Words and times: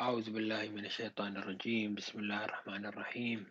أعوذ 0.00 0.34
بالله 0.34 0.74
من 0.74 0.84
الشيطان 0.90 1.36
الرجيم. 1.36 1.94
بسم 1.94 2.18
الله 2.18 2.44
الرحمن 2.44 2.86
الرحيم. 2.86 3.46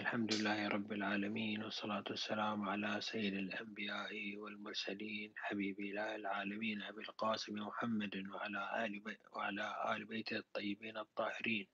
الحمد 0.00 0.34
لله 0.34 0.68
رب 0.68 0.92
العالمين 0.92 1.60
والصلاة 1.62 2.04
والسلام 2.08 2.68
على 2.68 3.00
سيد 3.00 3.34
الأنبياء 3.34 4.12
والمرسلين 4.36 5.32
حبيب 5.36 5.80
إله 5.80 6.16
العالمين 6.16 6.82
أبي 6.82 7.00
القاسم 7.04 7.54
محمد 7.68 8.16
وعلى 8.32 8.62
آل 8.84 9.00
بي 9.04 9.18
وعلى 9.36 9.66
آل 9.92 10.04
بيته 10.08 10.36
الطيبين 10.40 10.96
الطاهرين. 10.96 11.66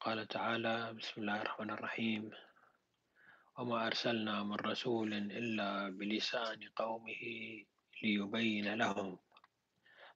قال 0.00 0.28
تعالى 0.28 0.94
بسم 0.94 1.26
الله 1.26 1.42
الرحمن 1.42 1.70
الرحيم. 1.70 2.30
وما 3.58 3.86
أرسلنا 3.86 4.46
من 4.46 4.58
رسول 4.62 5.10
إلا 5.14 5.90
بلسان 5.90 6.58
قومه 6.76 7.22
ليبين 8.02 8.74
لهم 8.74 9.18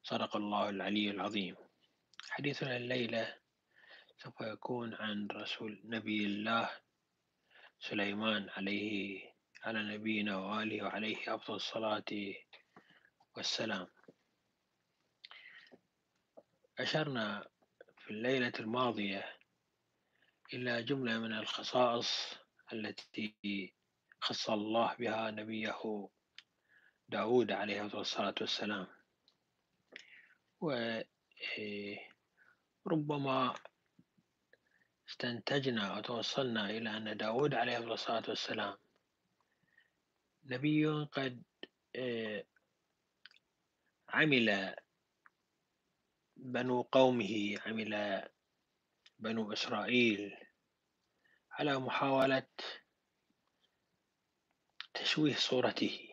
صدق 0.03 0.37
الله 0.37 0.69
العلي 0.69 1.11
العظيم. 1.11 1.57
حديثنا 2.31 2.77
الليلة 2.77 3.35
سوف 4.17 4.41
يكون 4.41 4.95
عن 4.95 5.29
رسول 5.31 5.81
نبي 5.85 6.27
الله 6.27 6.71
سليمان 7.79 8.49
عليه 8.51 9.33
على 9.63 9.83
نبينا 9.83 10.37
وآله 10.37 10.85
وعليه 10.85 11.35
أفضل 11.35 11.55
الصلاة 11.55 12.05
والسلام. 13.37 13.87
أشرنا 16.79 17.49
في 17.99 18.11
الليلة 18.11 18.53
الماضية 18.61 19.37
إلى 20.55 20.83
جملة 20.83 21.19
من 21.19 21.33
الخصائص 21.33 22.35
التي 22.73 23.75
خص 24.21 24.51
الله 24.51 24.95
بها 24.95 25.31
نبيه 25.31 26.09
داود 27.09 27.53
عليه 27.53 27.83
الصلاة 28.01 28.35
والسلام. 28.41 29.02
وربما 32.87 33.55
استنتجنا 35.09 35.97
وتوصلنا 35.97 36.71
إلى 36.71 36.97
أن 36.97 37.17
داود 37.17 37.55
عليه 37.55 37.79
الصلاة 37.79 38.23
والسلام. 38.29 38.79
نبي 40.45 40.87
قد 40.87 41.43
عمل 44.09 44.77
بنو 46.37 46.83
قومه 46.83 47.59
عمل 47.67 48.23
بنو 49.19 49.53
إسرائيل 49.53 50.37
على 51.51 51.79
محاولة 51.79 52.47
تشويه 54.95 55.35
صورته. 55.35 56.09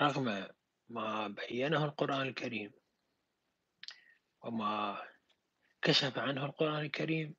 رغم 0.00 0.55
ما 0.88 1.28
بينه 1.28 1.84
القرآن 1.84 2.28
الكريم 2.28 2.72
وما 4.42 5.02
كشف 5.82 6.18
عنه 6.18 6.44
القرآن 6.44 6.84
الكريم 6.84 7.34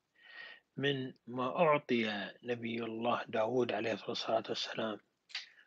من 0.76 1.14
ما 1.26 1.56
أعطي 1.56 2.32
نبي 2.42 2.84
الله 2.84 3.24
داود 3.28 3.72
عليه 3.72 3.92
الصلاة 4.08 4.44
والسلام 4.48 5.00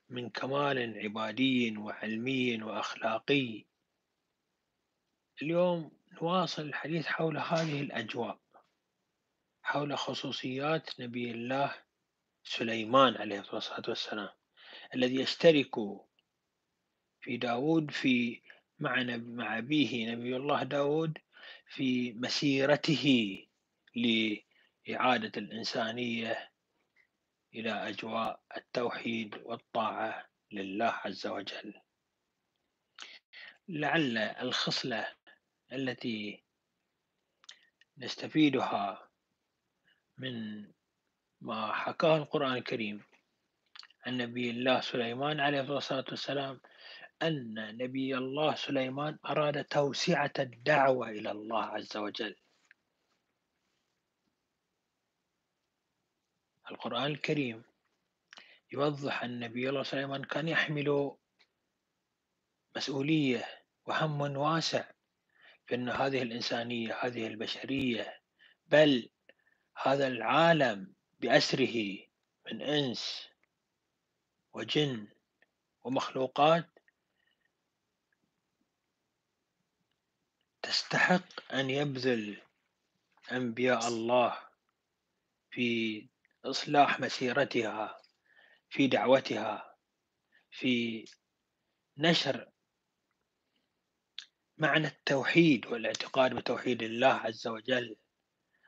من 0.09 0.29
كمال 0.29 1.00
عبادي 1.00 1.78
وعلمي 1.78 2.63
وأخلاقي. 2.63 3.66
اليوم 5.41 5.91
نواصل 6.22 6.61
الحديث 6.61 7.05
حول 7.05 7.38
هذه 7.38 7.81
الأجواء 7.81 8.39
حول 9.63 9.97
خصوصيات 9.97 11.00
نبي 11.00 11.31
الله 11.31 11.75
سليمان 12.44 13.17
عليه 13.17 13.39
الصلاة 13.39 13.84
والسلام 13.88 14.29
الذي 14.95 15.16
يشترك 15.16 15.75
في 17.21 17.37
داود 17.37 17.91
في 17.91 18.41
مع 18.79 19.03
مع 19.17 19.57
أبيه 19.57 20.11
نبي 20.11 20.35
الله 20.35 20.63
داود 20.63 21.17
في 21.67 22.13
مسيرته 22.13 23.37
لإعادة 23.95 25.31
الإنسانية 25.37 26.51
إلى 27.55 27.71
أجواء 27.71 28.41
التوحيد 28.57 29.35
والطاعة 29.43 30.29
لله 30.51 30.85
عز 31.05 31.27
وجل. 31.27 31.73
لعل 33.67 34.17
الخصلة 34.17 35.15
التي 35.71 36.43
نستفيدها 37.97 39.09
من 40.17 40.65
ما 41.41 41.73
حكاه 41.73 42.17
القرآن 42.17 42.53
الكريم 42.53 43.03
عن 44.05 44.17
نبي 44.17 44.49
الله 44.49 44.81
سليمان 44.81 45.39
عليه 45.39 45.61
الصلاة 45.77 46.05
والسلام 46.09 46.61
أن 47.23 47.77
نبي 47.77 48.17
الله 48.17 48.55
سليمان 48.55 49.19
أراد 49.25 49.65
توسعة 49.65 50.33
الدعوة 50.39 51.09
إلى 51.09 51.31
الله 51.31 51.63
عز 51.63 51.97
وجل. 51.97 52.35
القرآن 56.71 57.05
الكريم 57.05 57.63
يوضح 58.71 59.23
أن 59.23 59.39
نبي 59.39 59.69
الله 59.69 59.83
سليمان 59.83 60.23
كان 60.23 60.47
يحمل 60.47 61.11
مسؤولية 62.75 63.45
وهم 63.85 64.21
واسع 64.21 64.91
في 65.65 65.75
أن 65.75 65.89
هذه 65.89 66.21
الإنسانية 66.21 66.97
هذه 67.01 67.27
البشرية 67.27 68.21
بل 68.65 69.09
هذا 69.83 70.07
العالم 70.07 70.93
بأسره 71.19 71.97
من 72.45 72.61
إنس 72.61 73.27
وجن 74.53 75.07
ومخلوقات 75.83 76.80
تستحق 80.61 81.53
أن 81.53 81.69
يبذل 81.69 82.41
أنبياء 83.31 83.88
الله 83.88 84.38
في 85.51 86.07
إصلاح 86.45 86.99
مسيرتها 86.99 88.01
في 88.69 88.88
دعوتها 88.88 89.75
في 90.51 91.05
نشر 91.97 92.51
معنى 94.57 94.88
التوحيد 94.88 95.66
والاعتقاد 95.66 96.33
بتوحيد 96.35 96.83
الله 96.83 97.13
عز 97.13 97.47
وجل 97.47 97.95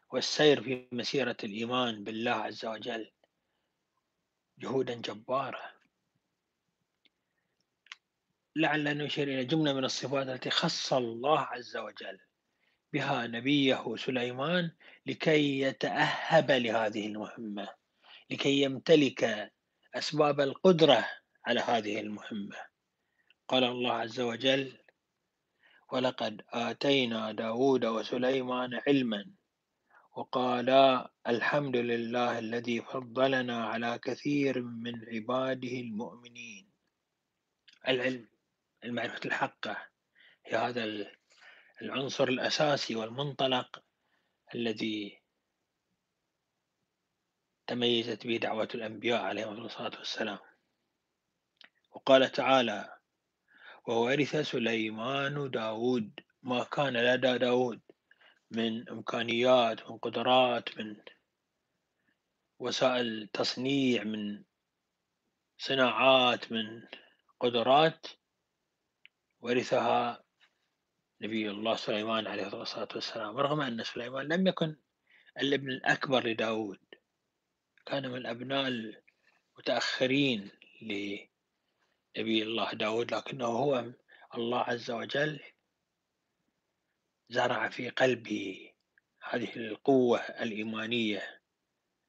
والسير 0.10 0.64
في 0.64 0.88
مسيرة 0.92 1.38
الإيمان 1.44 2.04
بالله 2.04 2.32
عز 2.32 2.66
وجل 2.66 3.12
جهودا 4.60 4.94
جبارة 4.94 5.73
لعلنا 8.56 8.94
نشير 8.94 9.28
إلى 9.28 9.46
جملة 9.46 9.74
من 9.74 9.86
الصفات 9.86 10.28
التي 10.28 10.50
خص 10.50 10.94
الله 10.94 11.40
عز 11.40 11.78
وجل 11.78 12.20
بها 12.94 13.28
نبيه 13.28 13.96
سليمان 13.96 14.72
لكي 15.06 15.60
يتأهب 15.60 16.52
لهذه 16.52 17.08
المهمة 17.08 17.70
لكي 18.30 18.62
يمتلك 18.62 19.52
أسباب 19.96 20.40
القدرة 20.42 21.08
على 21.46 21.60
هذه 21.60 22.00
المهمة. 22.00 22.58
قال 23.48 23.64
الله 23.64 23.94
عز 23.94 24.20
وجل 24.20 24.78
ولقد 25.92 26.42
آتينا 26.50 27.32
داود 27.32 27.86
وسليمان 27.86 28.80
علما 28.88 29.32
وقالا 30.16 31.12
الحمد 31.28 31.76
لله 31.76 32.40
الذي 32.40 32.82
فضلنا 32.82 33.66
على 33.66 34.00
كثير 34.04 34.62
من 34.62 35.06
عباده 35.06 35.72
المؤمنين. 35.80 36.70
العلم 37.88 38.33
المعرفة 38.84 39.20
الحقة. 39.26 39.88
هي 40.46 40.58
هذا 40.58 41.08
العنصر 41.82 42.28
الأساسي 42.28 42.96
والمنطلق 42.96 43.84
الذي 44.56 45.22
تميزت 47.68 48.28
به 48.28 48.38
دعوة 48.38 48.68
الأنبياء 48.76 49.22
عليهم 49.22 49.66
الصلاة 49.66 50.00
والسلام. 50.00 50.40
وقال 51.92 52.32
تعالى 52.32 52.98
وورث 53.88 54.36
سليمان 54.36 55.50
داود 55.52 56.20
ما 56.44 56.64
كان 56.64 56.98
لدى 56.98 57.38
داود 57.38 57.82
من 58.52 58.90
إمكانيات 58.90 59.90
من 59.90 59.98
قدرات 59.98 60.78
من 60.78 60.96
وسائل 62.60 63.30
تصنيع 63.34 64.04
من 64.04 64.44
صناعات 65.58 66.52
من 66.52 66.88
قدرات 67.40 68.08
ورثها 69.44 70.24
نبي 71.22 71.50
الله 71.50 71.76
سليمان 71.76 72.28
عليه 72.28 72.62
الصلاة 72.62 72.88
والسلام 72.96 73.38
رغم 73.38 73.62
أن 73.62 73.84
سليمان 73.84 74.28
لم 74.28 74.48
يكن 74.48 74.76
الابن 75.38 75.70
الأكبر 75.70 76.28
لداود. 76.28 76.80
كان 77.86 78.10
من 78.12 78.18
الأبناء 78.18 78.94
المتأخرين 79.58 80.52
لنبي 80.82 82.44
الله 82.44 82.74
داود 82.74 83.14
لكنه 83.14 83.46
هو 83.46 83.86
الله 84.36 84.60
عز 84.60 84.92
وجل 84.92 85.40
زرع 87.30 87.70
في 87.70 87.90
قلبه 87.90 88.72
هذه 89.24 89.56
القوة 89.56 90.20
الإيمانية 90.20 91.42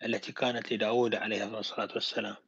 التي 0.03 0.33
كانت 0.33 0.73
لداود 0.73 1.15
عليه 1.15 1.59
الصلاة 1.59 1.89
والسلام. 1.95 2.44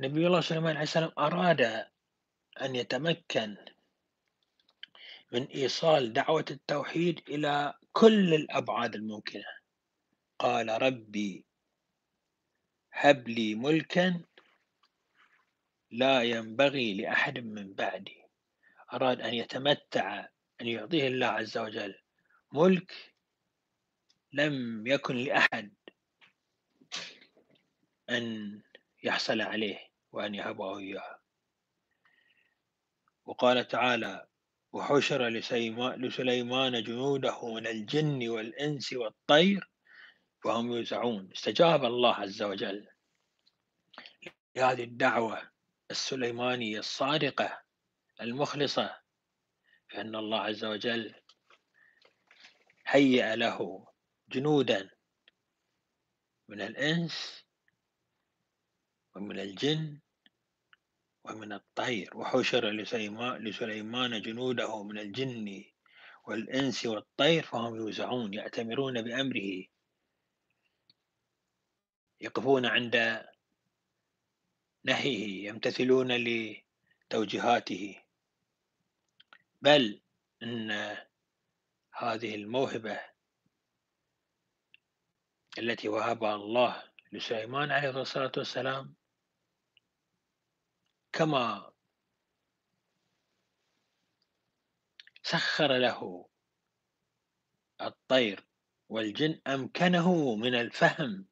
نبي 0.00 0.26
الله 0.26 0.40
سليمان 0.40 0.76
عليه 0.76 0.82
السلام 0.82 1.12
أراد 1.18 1.60
أن 2.60 2.76
يتمكن 2.76 3.56
من 5.32 5.44
إيصال 5.46 6.12
دعوة 6.12 6.44
التوحيد 6.50 7.20
إلى 7.28 7.74
كل 7.92 8.34
الأبعاد 8.34 8.94
الممكنة 8.94 9.44
قال 10.38 10.82
ربي 10.82 11.44
هب 12.92 13.28
لي 13.28 13.54
ملكا 13.54 14.24
لا 15.90 16.22
ينبغي 16.22 16.94
لأحد 16.94 17.38
من 17.38 17.74
بعدي 17.74 18.22
أراد 18.92 19.20
أن 19.20 19.34
يتمتع 19.34 20.28
أن 20.60 20.66
يعطيه 20.66 21.08
الله 21.08 21.26
عز 21.26 21.58
وجل 21.58 21.94
ملك 22.52 23.14
لم 24.32 24.86
يكن 24.86 25.16
لأحد 25.16 25.74
أن 28.10 28.60
يحصل 29.02 29.40
عليه 29.40 29.89
وأن 30.12 30.34
يهبه 30.34 30.78
إياه. 30.78 31.20
وقال 33.24 33.68
تعالى 33.68 34.26
وحشر 34.72 35.28
لسليمان 35.96 36.82
جنوده 36.82 37.54
من 37.54 37.66
الجن 37.66 38.28
والإنس 38.28 38.92
والطير 38.92 39.70
وهم 40.44 40.72
يوزعون 40.72 41.32
استجاب 41.32 41.84
الله 41.84 42.14
عز 42.14 42.42
وجل 42.42 42.88
لهذه 44.56 44.84
الدعوة 44.84 45.50
السليمانية 45.90 46.78
الصادقة 46.78 47.62
المخلصة 48.20 49.00
فإن 49.90 50.16
الله 50.16 50.40
عز 50.40 50.64
وجل 50.64 51.14
هيأ 52.86 53.36
له 53.36 53.86
جنودا 54.28 54.90
من 56.48 56.60
الإنس 56.60 57.44
ومن 59.14 59.40
الجن 59.40 59.98
ومن 61.24 61.52
الطير. 61.52 62.16
وحشر 62.16 62.70
لسليمان 63.38 64.22
جنوده 64.22 64.82
من 64.82 64.98
الجن 64.98 65.64
والإنس 66.26 66.86
والطير 66.86 67.42
فهم 67.42 67.74
يوزعون 67.76 68.34
يأتمرون 68.34 69.02
بأمره. 69.02 69.64
يقفون 72.20 72.66
عند 72.66 73.26
نهيه 74.84 75.48
يمتثلون 75.48 76.12
لتوجيهاته. 76.12 78.02
بل 79.62 80.00
إن 80.42 80.96
هذه 81.92 82.34
الموهبة 82.34 83.00
التي 85.58 85.88
وهبها 85.88 86.34
الله 86.34 86.82
لسليمان 87.12 87.70
عليه 87.70 88.00
الصلاة 88.00 88.32
والسلام 88.36 88.99
كما 91.12 91.72
سخر 95.22 95.76
له 95.78 96.28
الطير 97.80 98.46
والجن 98.88 99.40
أمكنه 99.46 100.34
من 100.36 100.54
الفهم 100.54 101.26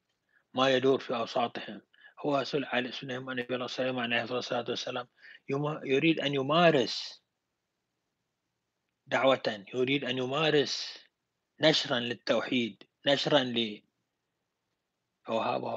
ما 0.55 0.71
يدور 0.71 0.99
في 1.01 1.17
أوساطهم. 1.17 1.83
هو 2.21 2.45
سليمان 2.45 3.37
نبي 3.37 3.69
سليمان 3.69 4.13
عليه 4.13 4.39
الصلاة 4.39 4.65
والسلام 4.69 5.09
يريد 5.85 6.21
أن 6.21 6.35
يمارس 6.35 7.23
دعوة 9.07 9.65
يريد 9.75 10.05
أن 10.05 10.19
يمارس 10.19 10.99
نشرا 11.61 12.01
للتوحيد 12.01 12.83
نشرا 13.07 13.39
ل 13.39 13.83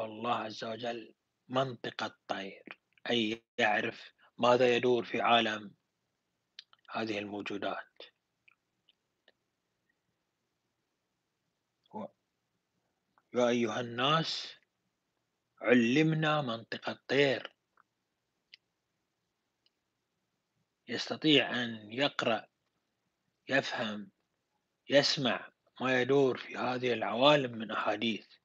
الله 0.06 0.36
عز 0.36 0.64
وجل 0.64 1.16
منطق 1.48 2.04
الطير. 2.04 2.81
أي 3.10 3.44
يعرف 3.58 4.14
ماذا 4.38 4.76
يدور 4.76 5.04
في 5.04 5.22
عالم 5.22 5.76
هذه 6.90 7.20
الموجودات. 7.20 7.98
يا 13.34 13.48
أيها 13.48 13.80
الناس 13.80 14.56
علمنا 15.62 16.42
منطق 16.42 16.90
الطير. 16.90 17.56
يستطيع 20.88 21.64
أن 21.64 21.92
يقرأ 21.92 22.48
يفهم 23.50 24.12
يسمع 24.90 25.52
ما 25.82 26.02
يدور 26.02 26.38
في 26.38 26.58
هذه 26.58 26.94
العوالم 26.94 27.52
من 27.52 27.72
أحاديث. 27.72 28.41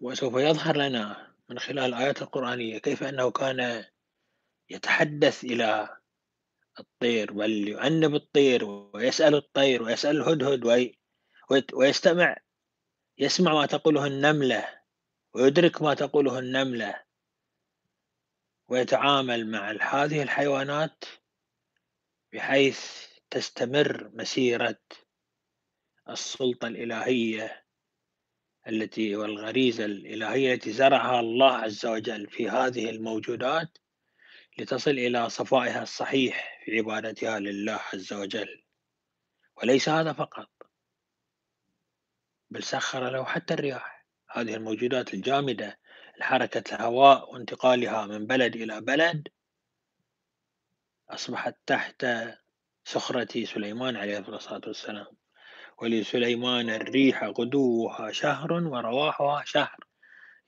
وسوف 0.00 0.34
يظهر 0.34 0.76
لنا 0.76 1.34
من 1.48 1.58
خلال 1.58 1.94
الآيات 1.94 2.22
القرآنية 2.22 2.78
كيف 2.78 3.02
أنه 3.02 3.30
كان 3.30 3.84
يتحدث 4.70 5.44
إلى 5.44 5.96
الطير 6.80 7.32
بل 7.32 7.68
يعنب 7.68 8.14
الطير 8.14 8.64
ويسأل 8.64 9.34
الطير 9.34 9.82
ويسأل 9.82 10.16
الهدهد 10.16 10.90
ويستمع 11.72 12.36
يسمع 13.18 13.54
ما 13.54 13.66
تقوله 13.66 14.06
النملة 14.06 14.80
ويدرك 15.34 15.82
ما 15.82 15.94
تقوله 15.94 16.38
النملة 16.38 17.04
ويتعامل 18.68 19.50
مع 19.50 19.70
هذه 19.70 20.22
الحيوانات 20.22 21.04
بحيث 22.32 23.06
تستمر 23.30 24.10
مسيرة 24.14 24.80
السلطة 26.08 26.66
الإلهية 26.66 27.64
التي 28.68 29.16
والغريزة 29.16 29.84
الإلهية 29.84 30.54
التي 30.54 30.72
زرعها 30.72 31.20
الله 31.20 31.52
عز 31.52 31.86
وجل 31.86 32.30
في 32.30 32.48
هذه 32.48 32.90
الموجودات 32.90 33.78
لتصل 34.58 34.90
إلى 34.90 35.30
صفائها 35.30 35.82
الصحيح 35.82 36.62
في 36.64 36.78
عبادتها 36.78 37.38
لله 37.38 37.80
عز 37.92 38.12
وجل. 38.12 38.62
وليس 39.56 39.88
هذا 39.88 40.12
فقط 40.12 40.50
بل 42.50 42.62
سخر 42.62 43.10
له 43.10 43.24
حتى 43.24 43.54
الرياح. 43.54 44.06
هذه 44.30 44.54
الموجودات 44.54 45.14
الجامدة 45.14 45.78
لحركة 46.20 46.74
الهواء 46.74 47.32
وانتقالها 47.32 48.06
من 48.06 48.26
بلد 48.26 48.56
إلى 48.56 48.80
بلد 48.80 49.28
أصبحت 51.08 51.56
تحت 51.66 52.06
سخرة 52.84 53.44
سليمان 53.44 53.96
عليه 53.96 54.18
الصلاة 54.18 54.60
والسلام. 54.66 55.19
ولسليمان 55.80 56.70
الريح 56.70 57.24
غدوها 57.24 58.12
شهر 58.12 58.52
ورواحها 58.52 59.44
شهر. 59.44 59.84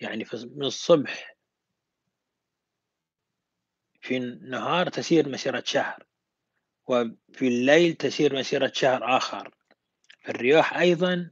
يعني 0.01 0.27
من 0.35 0.65
الصبح 0.65 1.37
في 4.01 4.17
النهار 4.17 4.89
تسير 4.89 5.29
مسيرة 5.29 5.63
شهر 5.67 6.07
وفي 6.89 7.49
الليل 7.49 7.95
تسير 7.95 8.37
مسيرة 8.37 8.73
شهر 8.75 9.17
آخر. 9.17 9.55
الرياح 10.29 10.77
أيضا 10.77 11.31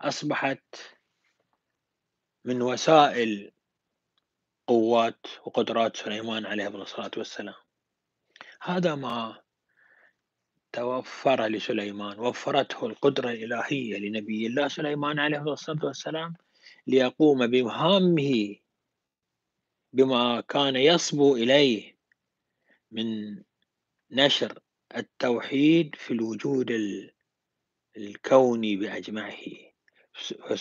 أصبحت 0.00 0.76
من 2.44 2.62
وسائل 2.62 3.52
قوات 4.66 5.26
وقدرات 5.46 5.96
سليمان 5.96 6.46
عليه 6.46 6.68
الصلاة 6.68 7.10
والسلام. 7.16 7.54
هذا 8.62 8.94
ما 8.94 9.42
توفر 10.72 11.46
لسليمان 11.46 12.18
وفرته 12.18 12.86
القدرة 12.86 13.30
الإلهية 13.30 13.98
لنبي 13.98 14.46
الله 14.46 14.68
سليمان 14.68 15.18
عليه 15.18 15.52
الصلاة 15.52 15.84
والسلام 15.84 16.34
ليقوم 16.86 17.46
بمهامه 17.46 18.56
بما 19.92 20.40
كان 20.40 20.76
يصبو 20.76 21.36
إليه 21.36 21.96
من 22.90 23.36
نشر 24.10 24.58
التوحيد 24.96 25.94
في 25.94 26.12
الوجود 26.12 26.70
الكوني 27.96 28.76
بأجمعه. 28.76 29.70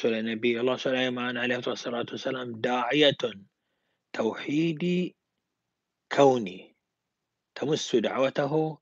نبي 0.05 0.59
الله 0.59 0.77
سليمان 0.77 1.37
عليه 1.37 1.57
الصلاة 1.57 2.05
والسلام 2.11 2.61
داعية 2.61 3.17
توحيدي 4.13 5.15
كوني 6.11 6.75
تمس 7.55 7.95
دعوته 7.95 8.79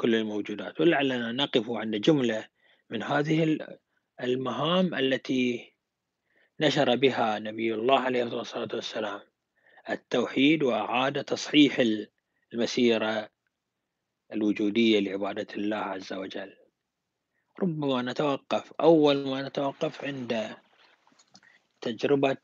كل 0.00 0.14
الموجودات. 0.14 0.80
ولعلنا 0.80 1.32
نقف 1.32 1.70
عند 1.70 1.96
جملة 1.96 2.48
من 2.90 3.02
هذه 3.02 3.58
المهام 4.20 4.94
التي 4.94 5.72
نشر 6.60 6.96
بها 6.96 7.38
نبي 7.38 7.74
الله 7.74 8.00
عليه 8.00 8.22
الصلاة 8.22 8.68
والسلام. 8.74 9.20
التوحيد 9.90 10.62
وأعاد 10.62 11.24
تصحيح 11.24 11.82
المسيرة 12.52 13.28
الوجودية 14.32 15.00
لعبادة 15.00 15.46
الله 15.56 15.76
عز 15.76 16.12
وجل. 16.12 16.56
ربما 17.62 18.02
نتوقف 18.02 18.72
أول 18.80 19.28
ما 19.28 19.42
نتوقف 19.48 20.04
عند 20.04 20.56
تجربة 21.80 22.36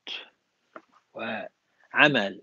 وعمل 1.15 2.43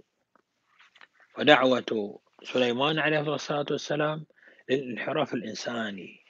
ودعوة 1.38 2.20
سليمان 2.44 3.00
عليه 3.00 3.36
الصلاة 3.36 3.66
والسلام 3.72 4.26
للانحراف 4.70 5.34
الإنساني 5.34 6.24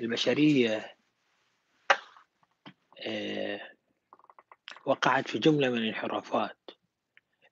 البشرية 0.00 0.96
آه، 3.06 3.72
وقعت 4.84 5.28
في 5.28 5.38
جملة 5.38 5.68
من 5.68 5.78
الانحرافات. 5.78 6.58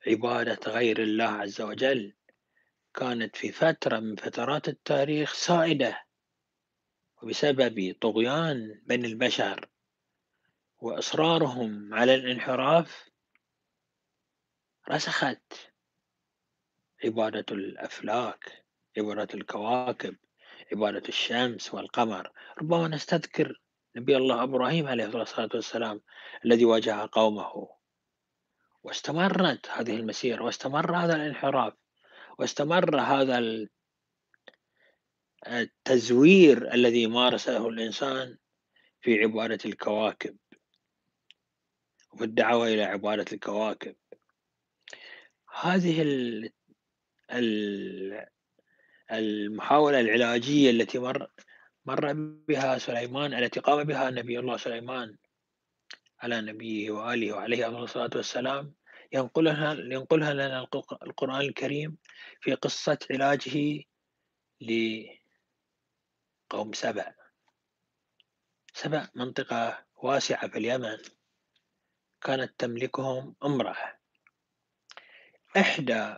عبادة 0.06 0.72
غير 0.72 1.02
الله 1.02 1.24
عز 1.24 1.60
وجل 1.60 2.14
كانت 2.94 3.36
في 3.36 3.52
فترة 3.52 3.98
من 4.00 4.16
فترات 4.16 4.68
التاريخ 4.68 5.34
سائدة 5.34 6.04
وبسبب 7.22 7.96
طغيان 8.00 8.82
بني 8.86 9.06
البشر 9.06 9.68
وإصرارهم 10.78 11.94
على 11.94 12.14
الانحراف 12.14 13.10
رسخت 14.90 15.72
عبادة 17.04 17.46
الأفلاك. 17.50 18.64
عبادة 19.00 19.34
الكواكب 19.34 20.16
عبادة 20.72 21.08
الشمس 21.08 21.74
والقمر 21.74 22.30
ربما 22.58 22.88
نستذكر 22.88 23.60
نبي 23.96 24.16
الله 24.16 24.42
إبراهيم 24.42 24.88
عليه 24.88 25.04
الصلاة 25.04 25.48
والسلام 25.54 26.00
الذي 26.44 26.64
واجه 26.64 27.08
قومه. 27.12 27.68
واستمرت 28.82 29.68
هذه 29.68 29.96
المسيرة 29.96 30.42
واستمر 30.42 30.96
هذا 30.96 31.16
الانحراف 31.16 31.74
واستمر 32.38 33.00
هذا 33.00 33.66
التزوير 35.46 36.74
الذي 36.74 37.06
مارسه 37.06 37.68
الإنسان 37.68 38.38
في 39.00 39.22
عبادة 39.22 39.58
الكواكب. 39.64 40.36
وفي 42.12 42.24
الدعوة 42.24 42.68
إلى 42.68 42.82
عبادة 42.82 43.24
الكواكب. 43.32 43.96
هذه 45.60 46.02
المحاولة 49.12 50.00
العلاجية 50.00 50.70
التي 50.70 50.98
مر 50.98 51.30
مر 51.84 52.12
بها 52.48 52.78
سليمان 52.78 53.34
التي 53.34 53.60
قام 53.60 53.84
بها 53.84 54.10
نبي 54.10 54.38
الله 54.38 54.56
سليمان 54.56 55.16
على 56.20 56.40
نبيه 56.40 56.90
وآله 56.90 57.32
وعليه 57.32 57.82
الصلاة 57.82 58.10
والسلام 58.16 58.74
ينقلها 59.12 59.74
ينقلها 59.74 60.34
لنا 60.34 60.68
القرآن 61.02 61.40
الكريم 61.40 61.98
في 62.40 62.54
قصة 62.54 62.98
علاجه 63.10 63.84
لقوم 64.60 65.12
سبع 66.72 67.14
سبع 68.74 69.08
منطقة 69.14 69.86
واسعة 69.96 70.48
في 70.48 70.58
اليمن. 70.58 70.98
كانت 72.20 72.54
تملكهم 72.58 73.36
أمرأة. 73.44 73.98
إحدى 75.56 76.16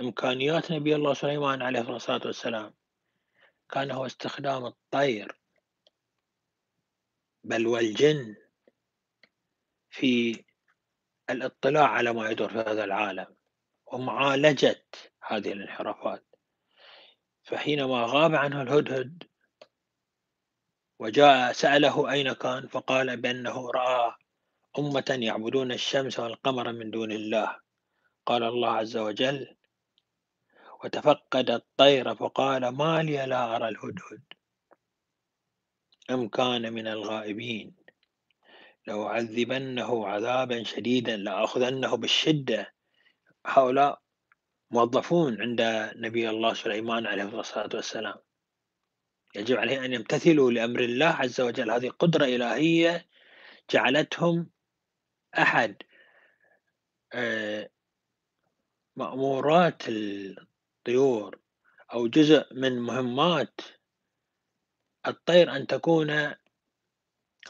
إمكانيات 0.00 0.72
نبي 0.72 0.94
الله 0.94 1.14
سليمان 1.14 1.62
عليه 1.62 1.80
الصلاة 1.80 2.20
والسلام 2.24 2.74
كان 3.70 3.90
هو 3.90 4.06
استخدام 4.06 4.66
الطير 4.66 5.40
بل 7.44 7.66
والجن 7.66 8.36
في 9.90 10.44
الاطلاع 11.30 11.88
على 11.88 12.12
ما 12.12 12.30
يدور 12.30 12.48
في 12.48 12.58
هذا 12.58 12.84
العالم 12.84 13.36
ومعالجة 13.86 14.84
هذه 15.22 15.52
الانحرافات. 15.52 16.24
فحينما 17.42 18.04
غاب 18.04 18.34
عنه 18.34 18.62
الهدهد 18.62 19.24
وجاء 20.98 21.52
سأله 21.52 22.12
أين 22.12 22.32
كان؟ 22.32 22.68
فقال 22.68 23.16
بأنه 23.16 23.70
رأى 23.70 24.14
أمة 24.78 25.18
يعبدون 25.22 25.72
الشمس 25.72 26.20
والقمر 26.20 26.72
من 26.72 26.90
دون 26.90 27.12
الله. 27.12 27.60
قال 28.26 28.42
الله 28.42 28.70
عز 28.70 28.96
وجل 28.96 29.56
وتفقد 30.84 31.50
الطير 31.50 32.14
فقال 32.14 32.68
ما 32.68 33.02
لي 33.02 33.26
لا 33.26 33.56
أرى 33.56 33.68
الهدهد. 33.68 34.22
أم 36.10 36.28
كان 36.28 36.72
من 36.72 36.86
الغائبين. 36.86 37.74
لأعذبنه 38.86 40.06
عذابا 40.06 40.62
شديدا 40.62 41.16
لأخذنه 41.16 41.96
بالشدة. 41.96 42.74
هؤلاء 43.46 44.02
موظفون 44.70 45.40
عند 45.40 45.90
نبي 45.96 46.30
الله 46.30 46.54
سليمان 46.54 47.06
عليه 47.06 47.40
الصلاة 47.40 47.70
والسلام. 47.74 48.18
يجب 49.34 49.56
عليه 49.56 49.84
أن 49.84 49.92
يمتثلوا 49.92 50.50
لأمر 50.50 50.80
الله 50.80 51.06
عز 51.06 51.40
وجل. 51.40 51.70
هذه 51.70 51.88
قدرة 51.88 52.24
إلهية 52.24 53.06
جعلتهم 53.70 54.50
أحد 55.38 55.82
آه، 57.12 57.70
مأمورات 58.96 59.82
الطيور 60.80 61.38
أو 61.92 62.06
جزء 62.06 62.46
من 62.54 62.80
مهمات 62.80 63.60
الطير 65.06 65.56
أن 65.56 65.66
تكون 65.66 66.34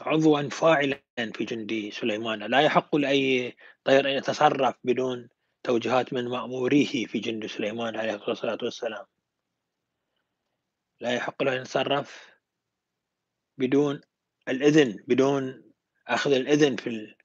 عضوا 0.01 0.49
فاعلا 0.49 1.01
في 1.17 1.45
جند 1.45 1.93
سليمان. 1.93 2.39
لا 2.39 2.61
يحق 2.61 2.95
لأي 2.95 3.55
طير 3.83 4.09
أن 4.09 4.11
يتصرف 4.17 4.75
بدون 4.83 5.29
توجيهات 5.63 6.13
من 6.13 6.27
مأموريه 6.27 7.05
في 7.05 7.19
جند 7.19 7.45
سليمان 7.45 7.95
عليه 7.95 8.15
الصلاة 8.27 8.57
والسلام. 8.63 9.05
لا 10.99 11.13
يحق 11.13 11.43
له 11.43 11.55
أن 11.55 11.61
يتصرف 11.61 12.31
بدون 13.57 14.01
الإذن 14.47 15.03
بدون 15.07 15.71
أخذ 16.07 16.31
الإذن 16.31 16.75
في 16.75 16.89
ال... 16.89 17.15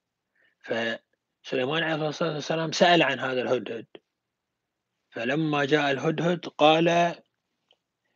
فسليمان 0.60 1.82
عليه 1.82 2.08
الصلاة 2.08 2.34
والسلام 2.34 2.72
سأل 2.72 3.02
عن 3.02 3.18
هذا 3.18 3.42
الهدهد. 3.42 3.86
فلما 5.16 5.64
جاء 5.64 5.90
الهدهد 5.90 6.46
قال 6.46 7.14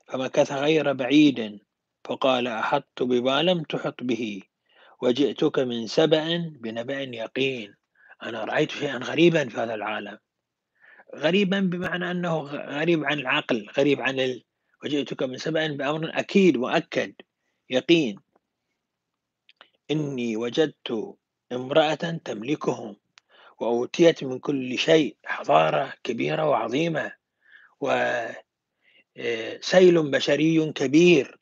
فمكث 0.09 0.53
غير 0.53 0.93
بعيد. 0.93 1.61
فقال 2.05 2.47
أحطت 2.47 3.03
بما 3.03 3.43
لم 3.43 3.63
تحط 3.63 4.03
به 4.03 4.43
وجئتك 5.03 5.59
من 5.59 5.87
سبأ 5.87 6.37
بنبأ 6.61 7.01
يقين. 7.01 7.75
أنا 8.23 8.45
رأيت 8.45 8.71
شيئا 8.71 8.99
غريبا 8.99 9.49
في 9.49 9.57
هذا 9.61 9.75
العالم. 9.75 10.19
غريبا 11.17 11.61
بمعنى 11.61 12.11
أنه 12.11 12.39
غريب 12.79 13.05
عن 13.05 13.19
العقل 13.19 13.67
غريب 13.79 14.01
عن 14.01 14.21
ال... 14.21 14.45
وجئتك 14.85 15.23
من 15.23 15.37
سبأ 15.37 15.67
بأمر 15.67 16.11
أكيد 16.19 16.57
مؤكد 16.57 17.15
يقين. 17.71 18.21
إني 19.91 20.37
وجدت 20.37 21.17
امرأة 21.53 22.21
تملكهم. 22.25 22.97
وأوتيت 23.61 24.25
من 24.25 24.39
كل 24.39 24.79
شيء 24.79 25.17
حضارة 25.25 25.95
كبيرة 26.05 26.49
وعظيمة 26.49 27.13
وسيل 27.81 28.11
بشري 30.11 30.73
كبير. 30.73 31.41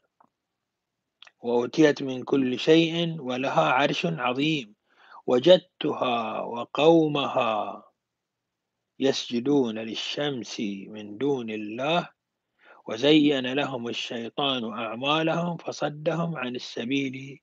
وأوتيت 1.41 2.03
من 2.03 2.23
كل 2.23 2.59
شيء 2.59 3.21
ولها 3.21 3.73
عرش 3.73 4.07
عظيم. 4.07 4.75
وجدتها 5.27 6.41
وقومها 6.41 7.85
يسجدون 8.99 9.79
للشمس 9.79 10.61
من 10.89 11.19
دون 11.19 11.51
الله. 11.51 12.09
وزين 12.87 13.53
لهم 13.53 13.89
الشيطان 13.89 14.73
أعمالهم 14.73 15.57
فصدهم 15.57 16.37
عن 16.37 16.57
السبيل 16.57 17.41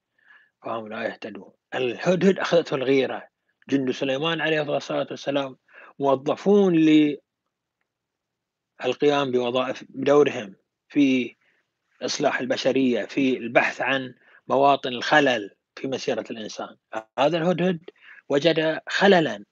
فهم 0.63 0.87
لا 0.87 1.03
يهتدون. 1.03 1.51
الهدهد 1.75 2.39
أخذته 2.39 2.75
الغيرة. 2.75 3.34
جند 3.69 3.91
سليمان 3.91 4.41
عليه 4.41 4.77
الصلاة 4.77 5.07
والسلام 5.11 5.57
موظفون 5.99 6.75
للقيام 8.79 9.31
بوظائف 9.31 9.83
بدورهم 9.89 10.55
في 10.89 11.35
إصلاح 12.01 12.39
البشرية 12.39 13.05
في 13.05 13.37
البحث 13.37 13.81
عن 13.81 14.15
مواطن 14.47 14.89
الخلل 14.89 15.55
في 15.75 15.87
مسيرة 15.87 16.25
الإنسان. 16.31 16.77
هذا 17.19 17.37
الهدهد 17.37 17.79
وجد 18.29 18.79
خللا 18.87 19.45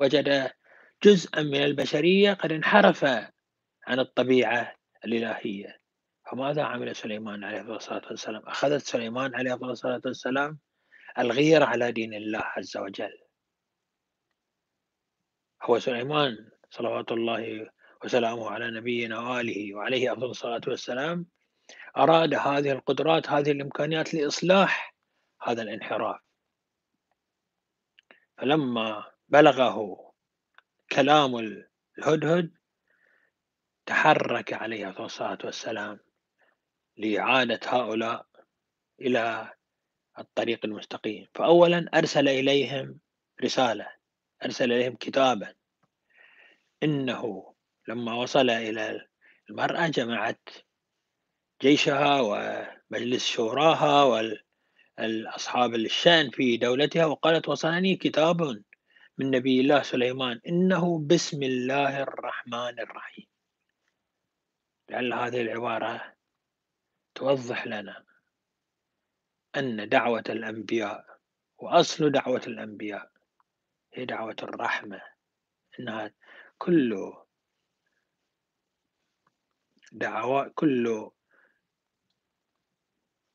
وجد 0.00 0.50
جزءا 1.02 1.42
من 1.42 1.64
البشرية 1.64 2.32
قد 2.32 2.52
انحرف 2.52 3.04
عن 3.86 4.00
الطبيعة 4.00 4.74
الإلهية. 5.04 5.80
فماذا 6.30 6.62
عمل 6.62 6.96
سليمان 6.96 7.44
عليه 7.44 7.60
الصلاة 7.60 8.02
والسلام؟ 8.10 8.42
أخذت 8.46 8.82
سليمان 8.82 9.34
عليه 9.34 9.54
الصلاة 9.54 10.00
والسلام 10.04 10.58
الغيرة 11.18 11.64
على 11.64 11.92
دين 11.92 12.14
الله 12.14 12.42
عز 12.42 12.76
وجل. 12.76 13.18
هو 15.62 15.78
سليمان 15.78 16.50
صلوات 16.70 17.12
الله 17.12 17.70
وسلامه 18.04 18.50
على 18.50 18.70
نبينا 18.70 19.18
وآله 19.18 19.74
وعليه 19.74 20.12
أفضل 20.12 20.30
الصلاة 20.30 20.60
والسلام 20.66 21.26
أراد 21.96 22.34
هذه 22.34 22.72
القدرات 22.72 23.28
هذه 23.28 23.50
الإمكانيات 23.50 24.14
لإصلاح 24.14 24.94
هذا 25.42 25.62
الانحراف. 25.62 26.20
فلما 28.38 29.12
بلغه 29.28 30.08
كلام 30.92 31.62
الهدهد 31.98 32.58
تحرك 33.86 34.52
عليه 34.52 35.04
الصلاة 35.04 35.38
والسلام 35.44 36.00
لإعادة 36.96 37.60
هؤلاء 37.64 38.26
إلى 39.00 39.52
الطريق 40.18 40.64
المستقيم. 40.64 41.26
فأولا 41.34 41.90
أرسل 41.94 42.28
إليهم 42.28 42.98
رسالة 43.44 43.88
أرسل 44.44 44.72
إليهم 44.72 44.96
كتابا. 44.96 45.54
إنه 46.82 47.54
لما 47.88 48.14
وصل 48.14 48.50
إلى 48.50 49.06
المرأة 49.50 49.86
جمعت 49.86 50.48
جيشها 51.62 52.20
ومجلس 52.20 53.26
شوراها 53.26 54.22
الأصحاب 54.98 55.74
الشأن 55.74 56.30
في 56.30 56.56
دولتها 56.56 57.06
وقالت 57.06 57.48
وصلني 57.48 57.96
كتاب 57.96 58.42
من 59.18 59.30
نبي 59.30 59.60
الله 59.60 59.82
سليمان. 59.82 60.40
إنه 60.48 60.98
بسم 60.98 61.42
الله 61.42 62.02
الرحمن 62.02 62.80
الرحيم. 62.80 63.26
لعل 64.90 65.12
هذه 65.12 65.40
العبارة 65.42 66.14
توضح 67.14 67.66
لنا 67.66 68.07
أن 69.58 69.88
دعوة 69.88 70.24
الأنبياء 70.28 71.18
وأصل 71.58 72.10
دعوة 72.10 72.42
الأنبياء 72.46 73.10
هي 73.94 74.04
دعوة 74.04 74.36
الرحمة 74.42 75.02
إنها 75.80 76.14
كل 76.58 77.12
دعوة 79.92 80.52
كل 80.54 81.10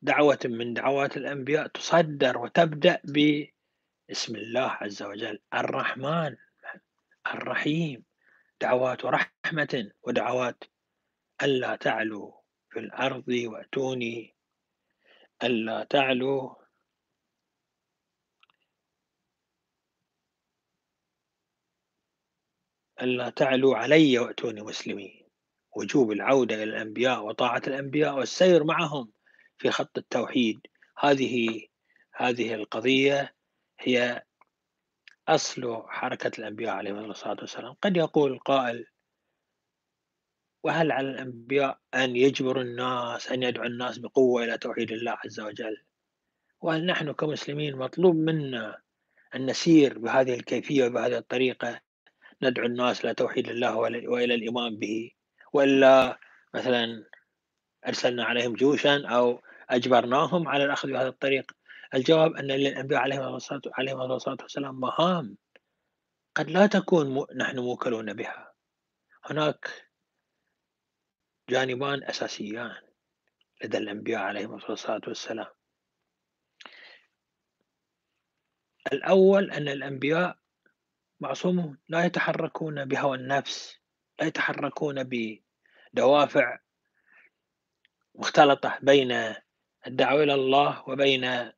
دعوة 0.02 0.38
من 0.44 0.74
دعوات 0.74 1.16
الأنبياء 1.16 1.66
تصدر 1.66 2.38
وتبدأ 2.38 3.00
باسم 3.04 4.36
الله 4.36 4.70
عز 4.70 5.02
وجل 5.02 5.40
الرحمن 5.54 6.36
الرحيم 7.26 8.04
دعوات 8.60 9.04
رحمة 9.04 9.90
ودعوات 10.02 10.64
ألا 11.42 11.76
تعلوا 11.76 12.32
في 12.70 12.78
الأرض 12.78 13.28
وأتوني 13.28 14.33
ألا 15.42 15.84
تعلوا 15.84 16.54
ألا 23.02 23.30
تعلوا 23.30 23.76
علي 23.76 24.18
وأتوني 24.18 24.62
مسلمين. 24.62 25.28
وجوب 25.76 26.12
العودة 26.12 26.54
إلى 26.54 26.64
الأنبياء 26.64 27.24
وطاعة 27.24 27.62
الأنبياء 27.66 28.14
والسير 28.14 28.64
معهم 28.64 29.12
في 29.58 29.70
خط 29.70 29.98
التوحيد. 29.98 30.60
هذه 30.98 31.66
هذه 32.14 32.54
القضية 32.54 33.34
هي 33.80 34.24
أصل 35.28 35.82
حركة 35.88 36.38
الأنبياء 36.38 36.74
عليهم 36.74 37.10
الصلاة 37.10 37.36
والسلام. 37.40 37.72
قد 37.82 37.96
يقول 37.96 38.32
القائل 38.32 38.86
وهل 40.64 40.92
على 40.92 41.10
الأنبياء 41.10 41.78
أن 41.94 42.16
يجبروا 42.16 42.62
الناس 42.62 43.32
أن 43.32 43.42
يدعو 43.42 43.66
الناس 43.66 43.98
بقوة 43.98 44.44
إلى 44.44 44.58
توحيد 44.58 44.92
الله 44.92 45.16
عز 45.24 45.40
وجل؟ 45.40 45.76
وهل 46.60 46.86
نحن 46.86 47.12
كمسلمين 47.12 47.76
مطلوب 47.76 48.16
منا 48.16 48.80
أن 49.34 49.46
نسير 49.46 49.98
بهذه 49.98 50.34
الكيفية 50.34 50.86
وبهذه 50.86 51.18
الطريقة 51.18 51.80
ندعو 52.42 52.66
الناس 52.66 53.04
إلى 53.04 53.14
توحيد 53.14 53.48
الله 53.48 53.76
وإلى 53.76 54.34
الإيمان 54.34 54.78
به؟ 54.78 55.10
وإلا 55.52 56.18
مثلا 56.54 57.04
أرسلنا 57.86 58.24
عليهم 58.24 58.54
جيوشا 58.54 59.06
أو 59.06 59.42
أجبرناهم 59.70 60.48
على 60.48 60.64
الأخذ 60.64 60.88
بهذا 60.88 61.08
الطريق 61.08 61.52
الجواب 61.94 62.36
أن 62.36 62.44
للأنبياء 62.46 63.00
عليهم 63.00 64.04
الصلاة 64.14 64.38
والسلام 64.42 64.80
مهام 64.80 65.36
قد 66.34 66.50
لا 66.50 66.66
تكون 66.66 67.26
نحن 67.36 67.58
موكلون 67.58 68.12
بها. 68.12 68.52
هناك 69.24 69.93
جانبان 71.48 72.04
أساسيان 72.04 72.76
لدى 73.64 73.78
الأنبياء 73.78 74.20
عليهم 74.20 74.54
الصلاة 74.54 75.00
والسلام. 75.06 75.46
الأول 78.92 79.50
أن 79.50 79.68
الأنبياء 79.68 80.38
معصومون 81.20 81.78
لا 81.88 82.04
يتحركون 82.04 82.84
بهوى 82.84 83.16
النفس 83.16 83.80
لا 84.20 84.26
يتحركون 84.26 85.10
بدوافع 85.92 86.58
مختلطة 88.14 88.78
بين 88.82 89.34
الدعوة 89.86 90.22
إلى 90.22 90.34
الله 90.34 90.88
وبين 90.88 91.52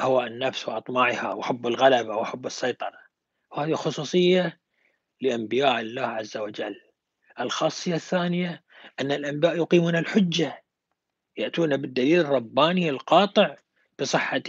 هوى 0.00 0.26
النفس 0.26 0.68
وأطماعها 0.68 1.34
وحب 1.34 1.66
الغلبة 1.66 2.16
وحب 2.16 2.46
السيطرة. 2.46 3.02
وهذه 3.50 3.74
خصوصية 3.74 4.60
لأنبياء 5.20 5.80
الله 5.80 6.06
عز 6.06 6.36
وجل. 6.36 6.91
الخاصية 7.40 7.94
الثانية 7.94 8.62
أن 9.00 9.12
الأنبياء 9.12 9.56
يقيمون 9.56 9.96
الحجة 9.96 10.64
يأتون 11.36 11.76
بالدليل 11.76 12.20
الرباني 12.20 12.90
القاطع 12.90 13.56
بصحة 14.00 14.42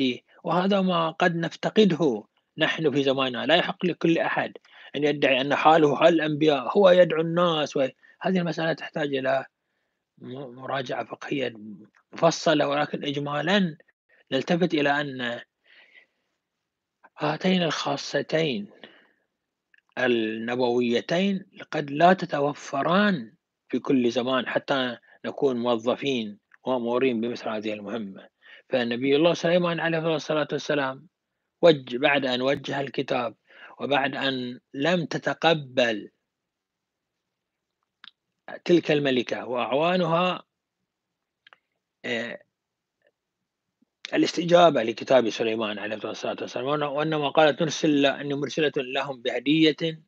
وهذا 0.44 0.82
ما 0.82 1.10
قد 1.10 1.36
نفتقده 1.36 2.24
نحن 2.58 2.92
في 2.92 3.04
زماننا. 3.04 3.46
لا 3.46 3.56
يحق 3.56 3.86
لكل 3.86 4.18
أحد 4.18 4.58
أن 4.96 5.04
يدعي 5.04 5.42
أن 5.42 5.56
حاله 5.56 5.96
حال 5.96 6.14
الأنبياء 6.14 6.78
هو 6.78 6.90
يدعو 6.90 7.22
الناس 7.22 7.78
وهذه 7.78 7.92
المسألة 8.26 8.74
تحتاج 8.74 9.16
إلى 9.16 9.46
مراجعة 10.22 11.06
فقهية 11.06 11.54
مفصلة 12.14 12.68
ولكن 12.68 13.04
إجمالا 13.04 13.78
نلتفت 14.32 14.74
إلى 14.74 15.02
أن 15.02 15.42
هاتين 17.18 17.64
الخاصتين 17.64 18.68
النبويتين 19.98 21.46
قد 21.72 21.92
لا 21.92 22.14
تتوفران 22.14 23.34
في 23.70 23.80
كل 23.80 24.12
زمان 24.12 24.48
حتى 24.48 24.98
نكون 25.26 25.56
موظفين 25.58 26.40
ومامورين 26.64 27.22
بمثل 27.22 27.50
هذه 27.50 27.74
المهمة. 27.74 28.30
فنبي 28.70 29.16
الله 29.16 29.34
سليمان 29.34 29.80
عليه 29.80 30.16
الصلاة 30.16 30.48
والسلام 30.52 31.08
وج 31.62 31.96
بعد 31.96 32.26
أن 32.26 32.42
وجه 32.42 32.82
الكتاب 32.82 33.36
وبعد 33.80 34.16
أن 34.16 34.60
لم 34.74 35.06
تتقبل 35.06 36.12
تلك 38.66 38.92
الملكة 38.92 39.46
وأعوانها 39.46 40.44
آه، 42.06 42.40
الاستجابة 44.14 44.84
لكتاب 44.84 45.30
سليمان 45.30 45.80
عليه 45.80 45.96
الصلاة 45.96 46.38
والسلام 46.42 46.84
وأنما 46.84 47.30
قالت 47.30 47.62
نرسل 47.62 48.06
أني 48.06 48.34
مرسلة 48.34 48.72
لهم 48.78 49.22
بهدية 49.22 50.04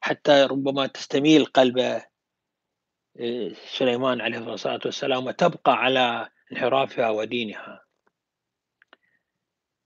حتى 0.00 0.42
ربما 0.42 0.86
تستميل 0.86 1.44
قلب 1.44 1.78
آه، 1.78 3.52
سليمان 3.66 4.20
عليه 4.20 4.54
الصلاة 4.54 4.80
والسلام 4.84 5.26
وتبقى 5.26 5.72
على 5.72 6.28
انحرافها 6.52 7.10
ودينها. 7.10 7.84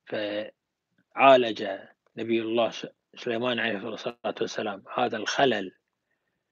فعالج 0.06 1.68
نبي 2.16 2.42
الله 2.42 2.72
سليمان 3.16 3.58
عليه 3.58 3.88
الصلاة 3.88 4.34
والسلام 4.40 4.84
هذا 4.94 5.16
الخلل 5.16 5.72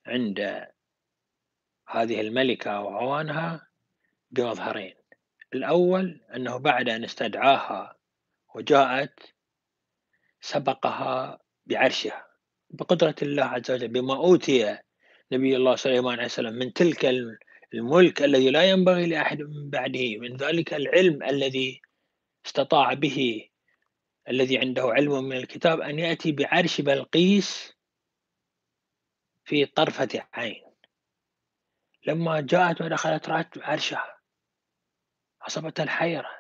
عند 0.06 0.66
هذه 1.88 2.20
الملكة 2.20 2.80
وعوانها 2.80 3.68
بمظهرين. 4.30 4.97
الأول 5.54 6.20
أنه 6.34 6.56
بعد 6.56 6.88
أن 6.88 7.04
استدعاها 7.04 7.96
وجاءت 8.54 9.20
سبقها 10.40 11.38
بعرشها 11.66 12.26
بقدرة 12.70 13.14
الله 13.22 13.44
عز 13.44 13.70
وجل 13.70 13.88
بما 13.88 14.16
أوتي 14.16 14.78
نبي 15.32 15.56
الله 15.56 15.76
سليمان 15.76 16.12
عليه 16.12 16.26
السلام 16.26 16.54
من 16.54 16.72
تلك 16.72 17.06
الملك 17.74 18.22
الذي 18.22 18.50
لا 18.50 18.70
ينبغي 18.70 19.06
لأحد 19.06 19.40
من 19.40 19.70
بعده 19.70 20.18
من 20.18 20.36
ذلك 20.36 20.74
العلم 20.74 21.22
الذي 21.22 21.82
استطاع 22.46 22.94
به 22.94 23.48
الذي 24.28 24.58
عنده 24.58 24.82
علم 24.82 25.24
من 25.24 25.36
الكتاب 25.36 25.80
أن 25.80 25.98
يأتي 25.98 26.32
بعرش 26.32 26.80
بلقيس 26.80 27.72
في 29.44 29.66
طرفة 29.66 30.26
عين. 30.32 30.64
لما 32.06 32.40
جاءت 32.40 32.82
ودخلت 32.82 33.28
رأت 33.28 33.58
عرشها. 33.58 34.17
أصابتها 35.48 35.82
الحيرة. 35.82 36.30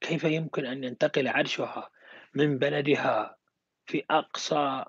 كيف 0.00 0.24
يمكن 0.24 0.66
أن 0.66 0.84
ينتقل 0.84 1.28
عرشها 1.28 1.90
من 2.34 2.58
بلدها 2.58 3.36
في 3.86 4.04
أقصى 4.10 4.84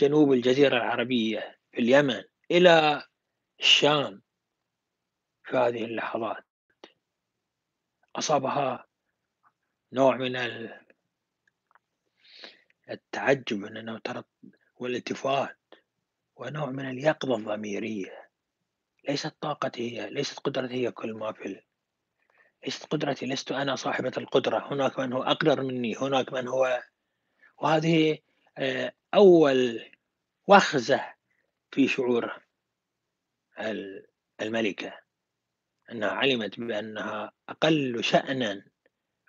جنوب 0.00 0.32
الجزيرة 0.32 0.76
العربية 0.76 1.58
في 1.72 1.78
اليمن 1.78 2.22
إلى 2.50 3.02
الشام 3.60 4.22
في 5.44 5.56
هذه 5.56 5.84
اللحظات؟ 5.84 6.44
أصابها 8.16 8.86
نوع 9.92 10.16
من 10.16 10.36
التعجب 12.90 13.64
والالتفات 14.76 15.58
ونوع 16.36 16.70
من 16.70 16.90
اليقظة 16.90 17.36
الضميرية. 17.36 18.28
ليست 19.08 19.36
طاقتي 19.40 20.00
هي 20.00 20.10
ليست 20.10 20.38
قدرتي 20.38 20.74
هي 20.74 20.90
كل 20.90 21.14
ما 21.14 21.32
في 21.32 21.60
ليست 22.66 22.86
قدرتي 22.86 23.26
لست 23.26 23.52
أنا 23.52 23.76
صاحبة 23.76 24.12
القدرة. 24.18 24.72
هناك 24.72 24.98
من 24.98 25.12
هو 25.12 25.22
أقدر 25.22 25.62
مني 25.62 25.96
هناك 25.96 26.32
من 26.32 26.48
هو. 26.48 26.82
وهذه 27.58 28.18
آه، 28.58 28.92
أول 29.14 29.90
وخزة 30.46 31.14
في 31.70 31.88
شعور 31.88 32.42
الملكة. 34.40 34.98
أنها 35.92 36.08
علمت 36.08 36.60
بأنها 36.60 37.32
أقل 37.48 38.04
شأنا 38.04 38.64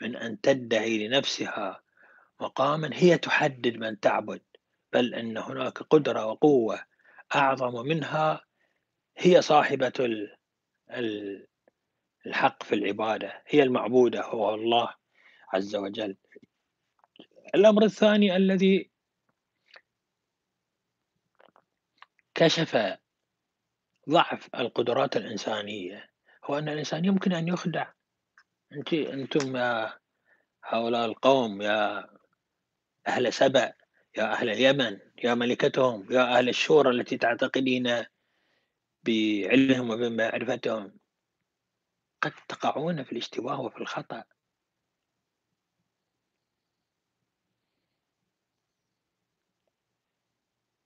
من 0.01 0.15
أن 0.15 0.41
تدعي 0.41 1.07
لنفسها 1.07 1.81
مقاما 2.39 2.89
هي 2.93 3.17
تحدد 3.17 3.77
من 3.77 3.99
تعبد 3.99 4.41
بل 4.93 5.15
أن 5.15 5.37
هناك 5.37 5.77
قدرة 5.77 6.25
وقوة 6.25 6.85
أعظم 7.35 7.87
منها 7.87 8.45
هي 9.17 9.41
صاحبة 9.41 10.27
الحق 12.27 12.63
في 12.63 12.75
العبادة 12.75 13.43
هي 13.47 13.63
المعبودة 13.63 14.21
هو 14.25 14.53
الله 14.55 14.93
عز 15.53 15.75
وجل. 15.75 16.17
الأمر 17.55 17.83
الثاني 17.83 18.35
الذي 18.35 18.91
كشف 22.35 22.97
ضعف 24.09 24.55
القدرات 24.55 25.17
الإنسانية 25.17 26.09
هو 26.45 26.57
أن 26.57 26.69
الإنسان 26.69 27.05
يمكن 27.05 27.33
أن 27.33 27.47
يخدع. 27.47 27.91
أنت 28.73 28.93
أنتم 28.93 29.55
يا 29.55 29.93
هؤلاء 30.63 31.05
القوم 31.05 31.61
يا 31.61 32.09
أهل 33.07 33.33
سبأ 33.33 33.73
يا 34.17 34.33
أهل 34.33 34.49
اليمن 34.49 34.99
يا 35.23 35.33
ملكتهم 35.33 36.07
يا 36.11 36.37
أهل 36.37 36.49
الشورى 36.49 36.89
التي 36.89 37.17
تعتقدين 37.17 38.05
بعلمهم 39.03 39.89
وبمعرفتهم. 39.89 40.97
قد 42.29 42.45
تقعون 42.47 43.03
في 43.03 43.11
الاشتباه 43.11 43.61
وفي 43.61 43.77
الخطأ. 43.77 44.23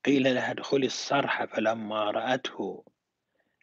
قيل 0.05 0.23
لها 0.35 0.51
ادخلي 0.51 0.85
الصرح 0.85 1.45
فلما 1.45 2.11
رأته 2.11 2.85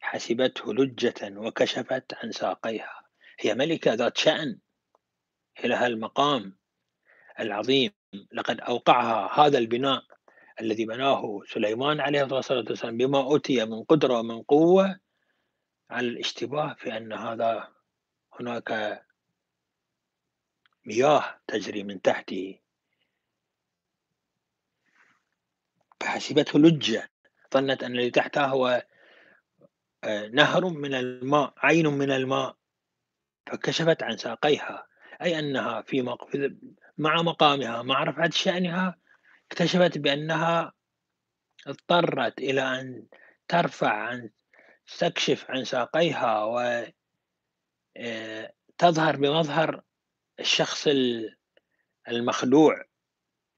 حسبته 0.00 0.74
لجة 0.74 1.38
وكشفت 1.38 2.14
عن 2.14 2.32
ساقيها. 2.32 3.02
هي 3.40 3.54
ملكة 3.54 3.94
ذات 3.94 4.18
شأن 4.18 4.58
هي 5.56 5.68
لها 5.68 5.86
المقام 5.86 6.58
العظيم. 7.40 7.90
لقد 8.32 8.60
أوقعها 8.60 9.40
هذا 9.40 9.58
البناء 9.58 10.04
الذي 10.60 10.84
بناه 10.84 11.40
سليمان 11.46 12.00
عليه 12.00 12.24
الصلاة 12.24 12.64
والسلام 12.68 12.96
بما 12.96 13.18
أوتي 13.18 13.64
من 13.64 13.84
قدرة 13.84 14.18
ومن 14.18 14.42
قوة 14.42 15.00
على 15.90 16.08
الاشتباه 16.08 16.74
في 16.74 16.96
أن 16.96 17.12
هذا 17.12 17.72
هناك 18.40 19.02
مياه 20.84 21.40
تجري 21.46 21.82
من 21.82 22.02
تحته. 22.02 22.58
فحسبته 26.00 26.58
لجة. 26.58 27.10
ظنت 27.54 27.82
أن 27.82 27.92
الذي 27.92 28.10
تحتها 28.10 28.46
هو 28.46 28.86
آه، 30.04 30.26
نهر 30.26 30.68
من 30.68 30.94
الماء 30.94 31.54
عين 31.56 31.86
من 31.86 32.10
الماء. 32.10 32.56
فكشفت 33.46 34.02
عن 34.02 34.16
ساقيها. 34.16 34.86
أي 35.22 35.38
أنها 35.38 35.82
في 35.82 36.02
مع 36.98 37.22
مقامها 37.22 37.82
مع 37.82 38.04
رفعة 38.04 38.30
شأنها 38.30 38.96
اكتشفت 39.50 39.98
بأنها 39.98 40.72
اضطرت 41.66 42.38
إلى 42.38 42.80
أن 42.80 43.06
ترفع 43.48 43.92
عن 43.92 44.30
تكشف 44.98 45.50
عن 45.50 45.64
ساقيها 45.64 46.44
و 46.44 46.84
آه، 47.96 48.52
بمظهر 49.16 49.82
الشخص 50.40 50.88
المخدوع 52.08 52.84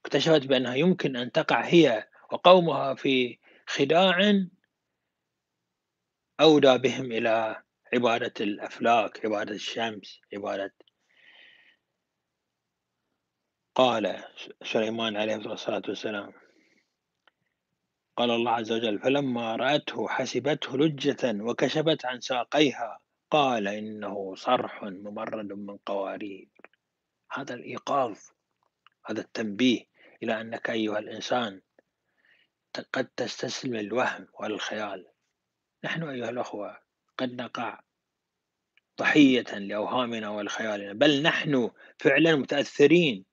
اكتشفت 0.04 0.46
بأنها 0.46 0.74
يمكن 0.74 1.16
أن 1.16 1.32
تقع 1.32 1.64
هي 1.64 2.08
وقومها 2.32 2.94
في 2.94 3.38
خداع 3.66 4.44
أودى 6.40 6.78
بهم 6.78 7.12
إلى 7.12 7.62
عبادة 7.94 8.32
الأفلاك 8.40 9.26
عبادة 9.26 9.54
الشمس 9.54 10.20
عبادة 10.34 10.74
قال 13.74 14.24
سليمان 14.64 15.16
عليه 15.16 15.36
الصلاة 15.36 15.82
والسلام. 15.88 16.32
قال 18.20 18.30
الله 18.30 18.50
عز 18.52 18.72
وجل 18.72 18.98
فلما 18.98 19.56
رأته 19.56 20.08
حسبته 20.08 20.78
لجة 20.78 21.44
وكشفت 21.44 22.04
عن 22.04 22.20
ساقيها 22.20 23.00
قال 23.30 23.68
إنه 23.68 24.34
صرح 24.34 24.82
ممرد 24.82 25.52
من 25.52 25.76
قوارير. 25.76 26.48
هذا 27.32 27.54
الإيقاظ 27.54 28.18
هذا 29.06 29.20
التنبيه 29.20 29.84
إلى 30.22 30.40
أنك 30.40 30.70
أيها 30.70 30.98
الإنسان 30.98 31.62
قد 32.92 33.08
تستسلم 33.16 33.74
الوهم 33.74 34.28
والخيال. 34.40 35.06
نحن 35.84 36.02
أيها 36.02 36.30
الأخوة 36.30 36.78
قد 37.18 37.32
نقع 37.32 37.80
ضحية 38.98 39.58
لأوهامنا 39.58 40.28
والخيالنا 40.28 40.92
بل 40.92 41.22
نحن 41.22 41.70
فعلا 41.98 42.36
متأثرين 42.36 43.24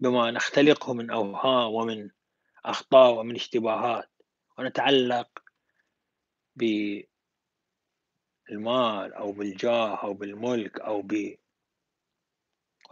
بما 0.00 0.30
نختلقه 0.30 0.94
من 0.94 1.10
أوهام 1.10 1.74
ومن 1.74 2.10
أخطاء 2.64 3.14
ومن 3.14 3.34
اشتباهات. 3.34 4.17
ونتعلق 4.58 5.28
بالمال 6.56 7.04
أو 9.14 9.32
بالجاه 9.32 10.02
أو 10.02 10.14
بالملك 10.14 10.80
أو 10.80 11.02
ب 11.02 11.36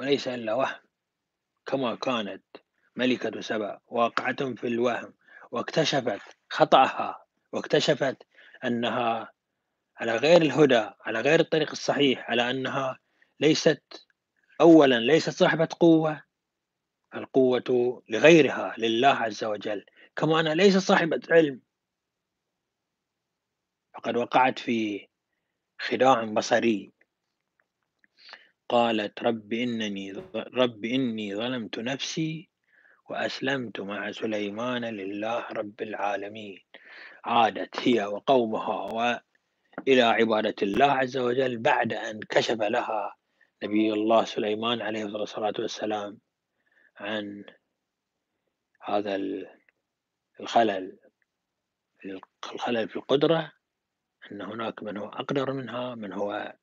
وليس 0.01 0.29
إلا 0.29 0.55
وهم 0.55 0.81
كما 1.67 1.95
كانت 1.95 2.43
ملكة 2.97 3.41
سبأ 3.41 3.81
واقعة 3.87 4.55
في 4.55 4.67
الوهم 4.67 5.15
واكتشفت 5.51 6.21
خطأها 6.51 7.27
واكتشفت 7.53 8.17
أنها 8.65 9.33
على 9.97 10.17
غير 10.17 10.43
الهدى 10.43 10.91
على 11.01 11.21
غير 11.21 11.41
الطريق 11.41 11.71
الصحيح 11.71 12.31
على 12.31 12.51
أنها 12.51 12.99
ليست 13.41 14.07
أولا 14.61 15.01
ليست 15.01 15.31
صاحبة 15.31 15.69
قوة 15.81 16.23
القوة 17.15 18.03
لغيرها 18.09 18.75
لله 18.79 19.09
عز 19.09 19.45
وجل. 19.45 19.87
كما 20.17 20.41
أنها 20.41 20.55
ليست 20.55 20.79
صاحبة 20.79 21.21
علم 21.31 21.61
فقد 23.95 24.17
وقعت 24.17 24.59
في 24.59 25.09
خداع 25.79 26.25
بصري. 26.25 26.93
قالت 28.69 29.23
رب 29.23 29.53
إنني 29.53 30.13
رب 30.35 30.85
إني 30.85 31.37
ظلمت 31.37 31.79
نفسي 31.79 32.51
وأسلمت 33.11 33.81
مع 33.81 34.13
سليمان 34.13 34.85
لله 34.85 35.47
رب 35.47 35.83
العالمين. 35.83 36.65
عادت 37.25 37.81
هي 37.81 38.05
وقومها 38.07 38.93
وإلى 38.93 40.03
عبادة 40.03 40.55
الله 40.63 40.93
عز 40.93 41.17
وجل 41.17 41.59
بعد 41.59 41.93
أن 41.93 42.21
كشف 42.21 42.61
لها 42.63 43.17
نبي 43.63 43.93
الله 43.93 44.25
سليمان 44.25 44.83
عليه 44.83 45.05
الصلاة 45.05 45.55
والسلام 45.59 46.19
عن 46.97 47.45
هذا 48.83 49.17
الخلل 50.41 50.99
الخلل 52.53 52.89
في 52.89 52.97
القدرة 52.97 53.53
أن 54.33 54.43
هناك 54.43 54.83
من 54.83 54.97
هو 54.97 55.09
أقدر 55.09 55.53
منها 55.53 55.95
من 55.95 56.13
هو 56.13 56.57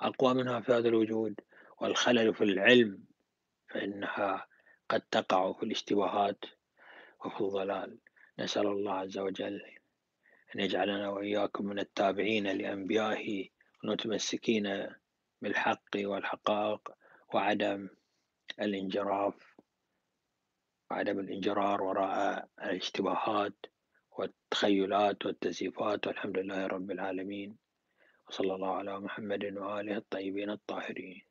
أقوى 0.00 0.34
منها 0.34 0.60
في 0.60 0.72
هذا 0.72 0.88
الوجود. 0.88 1.40
والخلل 1.80 2.34
في 2.34 2.44
العلم 2.44 3.04
فإنها 3.68 4.46
قد 4.88 5.00
تقع 5.00 5.52
في 5.52 5.62
الاشتباهات 5.62 6.44
وفي 7.24 7.40
الضلال. 7.40 7.98
نسأل 8.38 8.66
الله 8.66 8.92
عز 8.92 9.18
وجل 9.18 9.62
أن 10.54 10.60
يجعلنا 10.60 11.08
وإياكم 11.08 11.66
من 11.66 11.78
التابعين 11.78 12.46
لأنبيائه 12.46 13.48
المتمسكين 13.84 14.94
بالحق 15.42 15.96
والحقائق 15.96 16.90
وعدم 17.34 17.88
الانجراف 18.60 19.55
وعدم 20.90 21.18
الانجرار 21.18 21.82
وراء 21.82 22.48
الاشتباهات 22.62 23.56
والتخيلات 24.18 25.26
والتزييفات 25.26 26.06
والحمد 26.06 26.38
لله 26.38 26.66
رب 26.66 26.90
العالمين. 26.90 27.56
وصلى 28.28 28.54
الله 28.54 28.74
على 28.76 29.00
محمد 29.00 29.44
وآله 29.44 29.96
الطيبين 29.96 30.50
الطاهرين. 30.50 31.25